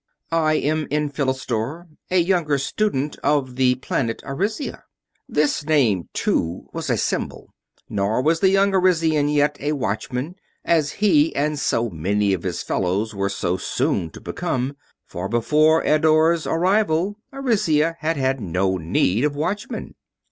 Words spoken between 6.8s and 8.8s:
a symbol. Nor was the young